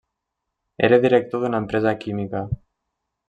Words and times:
Era 0.87 0.97
director 1.03 1.43
d'una 1.45 1.61
empresa 1.65 1.93
química. 2.05 2.45